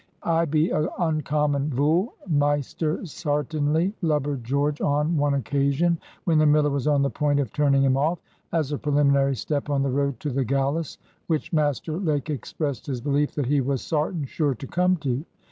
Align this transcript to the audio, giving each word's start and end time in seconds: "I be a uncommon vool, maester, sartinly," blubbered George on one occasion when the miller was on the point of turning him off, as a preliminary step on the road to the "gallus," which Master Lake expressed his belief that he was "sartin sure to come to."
"I 0.23 0.45
be 0.45 0.71
a 0.71 0.89
uncommon 0.97 1.69
vool, 1.69 2.15
maester, 2.27 3.05
sartinly," 3.05 3.93
blubbered 4.01 4.43
George 4.43 4.81
on 4.81 5.15
one 5.15 5.35
occasion 5.35 5.99
when 6.23 6.39
the 6.39 6.45
miller 6.47 6.71
was 6.71 6.87
on 6.87 7.03
the 7.03 7.09
point 7.11 7.39
of 7.39 7.53
turning 7.53 7.83
him 7.83 7.95
off, 7.95 8.17
as 8.51 8.71
a 8.71 8.79
preliminary 8.79 9.35
step 9.35 9.69
on 9.69 9.83
the 9.83 9.91
road 9.91 10.19
to 10.21 10.31
the 10.31 10.43
"gallus," 10.43 10.97
which 11.27 11.53
Master 11.53 11.99
Lake 11.99 12.31
expressed 12.31 12.87
his 12.87 12.99
belief 12.99 13.35
that 13.35 13.45
he 13.45 13.61
was 13.61 13.83
"sartin 13.83 14.25
sure 14.25 14.55
to 14.55 14.65
come 14.65 14.95
to." 15.05 15.23